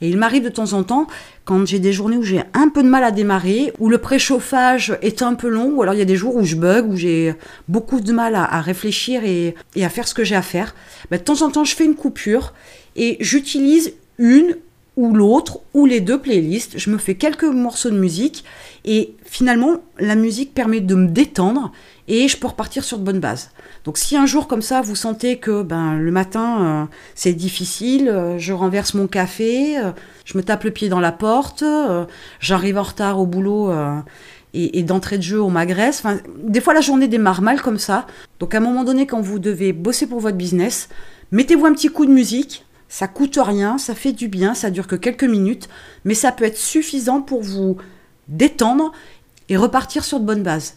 Et 0.01 0.09
il 0.09 0.17
m'arrive 0.17 0.43
de 0.43 0.49
temps 0.49 0.73
en 0.73 0.83
temps, 0.83 1.07
quand 1.45 1.65
j'ai 1.65 1.79
des 1.79 1.93
journées 1.93 2.17
où 2.17 2.23
j'ai 2.23 2.41
un 2.53 2.67
peu 2.67 2.83
de 2.83 2.89
mal 2.89 3.03
à 3.03 3.11
démarrer, 3.11 3.71
où 3.79 3.87
le 3.87 3.97
préchauffage 3.97 4.97
est 5.01 5.21
un 5.21 5.35
peu 5.35 5.47
long, 5.47 5.71
ou 5.71 5.81
alors 5.81 5.93
il 5.93 5.99
y 5.99 6.01
a 6.01 6.05
des 6.05 6.17
jours 6.17 6.35
où 6.35 6.43
je 6.43 6.55
bug, 6.55 6.89
où 6.89 6.97
j'ai 6.97 7.33
beaucoup 7.69 8.01
de 8.01 8.11
mal 8.11 8.35
à, 8.35 8.61
réfléchir 8.61 9.23
et, 9.23 9.55
à 9.81 9.89
faire 9.89 10.07
ce 10.07 10.13
que 10.13 10.25
j'ai 10.25 10.35
à 10.35 10.41
faire, 10.41 10.75
bah, 11.09 11.17
de 11.17 11.23
temps 11.23 11.41
en 11.43 11.49
temps 11.49 11.63
je 11.63 11.75
fais 11.75 11.85
une 11.85 11.95
coupure 11.95 12.53
et 12.97 13.17
j'utilise 13.21 13.93
une 14.17 14.57
ou 14.97 15.13
l'autre 15.13 15.59
ou 15.73 15.85
les 15.85 16.01
deux 16.01 16.19
playlists. 16.19 16.77
Je 16.77 16.89
me 16.89 16.97
fais 16.97 17.15
quelques 17.15 17.43
morceaux 17.43 17.89
de 17.89 17.97
musique 17.97 18.43
et 18.83 19.13
finalement 19.23 19.77
la 19.99 20.15
musique 20.15 20.53
permet 20.53 20.81
de 20.81 20.95
me 20.95 21.07
détendre 21.07 21.71
et 22.07 22.27
je 22.27 22.37
peux 22.37 22.47
repartir 22.47 22.83
sur 22.83 22.97
de 22.97 23.03
bonnes 23.03 23.19
bases. 23.19 23.51
Donc 23.85 23.99
si 23.99 24.17
un 24.17 24.25
jour 24.25 24.47
comme 24.47 24.63
ça 24.63 24.81
vous 24.81 24.95
sentez 24.95 25.37
que 25.37 25.61
ben 25.61 25.95
le 25.95 26.11
matin 26.11 26.61
euh, 26.61 26.85
c'est 27.13 27.33
difficile, 27.33 28.09
euh, 28.09 28.39
je 28.39 28.51
renverse 28.51 28.95
mon 28.95 29.05
café, 29.05 29.77
euh, 29.77 29.91
je 30.25 30.35
me 30.37 30.43
tape 30.43 30.63
le 30.63 30.71
pied 30.71 30.89
dans 30.89 30.99
la 30.99 31.11
porte, 31.11 31.63
j'arrive 32.39 32.79
en 32.79 32.83
retard 32.83 33.19
au 33.19 33.27
boulot 33.27 33.71
et, 34.55 34.81
d'entrée 34.81 35.17
de 35.17 35.23
jeu 35.23 35.39
on 35.39 35.51
m'agresse. 35.51 36.03
Des 36.43 36.61
fois 36.61 36.73
la 36.73 36.81
journée 36.81 37.07
démarre 37.07 37.43
mal 37.43 37.61
comme 37.61 37.77
ça. 37.77 38.07
Donc 38.39 38.55
à 38.55 38.57
un 38.57 38.61
moment 38.61 38.83
donné 38.83 39.05
quand 39.05 39.21
vous 39.21 39.37
devez 39.37 39.71
bosser 39.71 40.07
pour 40.07 40.19
votre 40.19 40.37
business, 40.37 40.89
mettez-vous 41.31 41.67
un 41.67 41.73
petit 41.73 41.89
coup 41.89 42.07
de 42.07 42.11
musique 42.11 42.65
ça 42.87 43.07
coûte 43.07 43.37
rien, 43.41 43.77
ça 43.77 43.93
fait 43.93 44.13
du 44.13 44.27
bien, 44.27 44.53
ça 44.53 44.69
dure 44.69 44.87
que 44.87 44.95
quelques 44.95 45.23
minutes, 45.23 45.67
mais 46.05 46.13
ça 46.13 46.31
peut 46.31 46.45
être 46.45 46.57
suffisant 46.57 47.21
pour 47.21 47.41
vous 47.41 47.77
détendre 48.27 48.93
et 49.49 49.57
repartir 49.57 50.05
sur 50.05 50.19
de 50.19 50.25
bonnes 50.25 50.43
bases. 50.43 50.75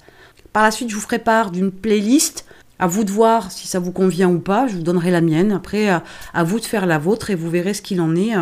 Par 0.53 0.63
la 0.63 0.71
suite, 0.71 0.89
je 0.89 0.95
vous 0.95 1.01
ferai 1.01 1.19
part 1.19 1.51
d'une 1.51 1.71
playlist. 1.71 2.45
À 2.79 2.87
vous 2.87 3.05
de 3.05 3.11
voir 3.11 3.51
si 3.51 3.67
ça 3.67 3.79
vous 3.79 3.93
convient 3.93 4.29
ou 4.29 4.39
pas. 4.39 4.67
Je 4.67 4.77
vous 4.77 4.83
donnerai 4.83 5.11
la 5.11 5.21
mienne. 5.21 5.53
Après, 5.53 5.89
à 5.89 6.45
vous 6.45 6.61
de 6.61 6.65
faire 6.65 6.87
la 6.87 6.99
vôtre 6.99 7.31
et 7.31 7.35
vous 7.35 7.51
verrez 7.51 7.75
ce 7.75 7.83
qu'il 7.83 8.01
en 8.01 8.15
est. 8.15 8.33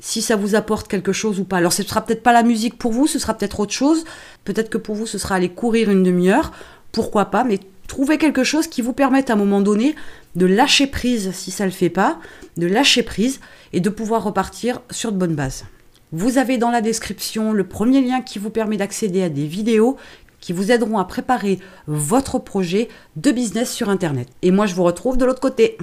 si 0.00 0.20
ça 0.20 0.36
vous 0.36 0.54
apporte 0.54 0.88
quelque 0.88 1.12
chose 1.12 1.38
ou 1.38 1.44
pas. 1.44 1.58
Alors 1.58 1.72
ce 1.72 1.82
sera 1.82 2.04
peut-être 2.04 2.22
pas 2.22 2.32
la 2.32 2.42
musique 2.42 2.76
pour 2.76 2.92
vous, 2.92 3.06
ce 3.06 3.18
sera 3.18 3.34
peut-être 3.34 3.60
autre 3.60 3.72
chose. 3.72 4.04
Peut-être 4.44 4.68
que 4.68 4.78
pour 4.78 4.96
vous 4.96 5.06
ce 5.06 5.16
sera 5.16 5.36
aller 5.36 5.48
courir 5.48 5.90
une 5.90 6.02
demi-heure, 6.02 6.52
pourquoi 6.90 7.26
pas, 7.26 7.44
mais 7.44 7.60
trouvez 7.86 8.18
quelque 8.18 8.42
chose 8.42 8.66
qui 8.66 8.82
vous 8.82 8.92
permette 8.92 9.30
à 9.30 9.34
un 9.34 9.36
moment 9.36 9.60
donné 9.60 9.94
de 10.34 10.46
lâcher 10.46 10.86
prise 10.86 11.30
si 11.32 11.50
ça 11.50 11.64
ne 11.64 11.68
le 11.68 11.74
fait 11.74 11.90
pas, 11.90 12.18
de 12.56 12.66
lâcher 12.66 13.02
prise 13.02 13.40
et 13.72 13.80
de 13.80 13.90
pouvoir 13.90 14.24
repartir 14.24 14.80
sur 14.90 15.12
de 15.12 15.18
bonnes 15.18 15.34
bases. 15.34 15.64
Vous 16.10 16.36
avez 16.36 16.58
dans 16.58 16.70
la 16.70 16.82
description 16.82 17.52
le 17.52 17.64
premier 17.64 18.02
lien 18.02 18.20
qui 18.20 18.38
vous 18.38 18.50
permet 18.50 18.76
d'accéder 18.76 19.22
à 19.22 19.30
des 19.30 19.46
vidéos 19.46 19.96
qui 20.42 20.52
vous 20.52 20.70
aideront 20.70 20.98
à 20.98 21.06
préparer 21.06 21.58
votre 21.86 22.38
projet 22.38 22.88
de 23.16 23.30
business 23.30 23.72
sur 23.72 23.88
Internet. 23.88 24.28
Et 24.42 24.50
moi, 24.50 24.66
je 24.66 24.74
vous 24.74 24.82
retrouve 24.82 25.16
de 25.16 25.24
l'autre 25.24 25.40
côté. 25.40 25.78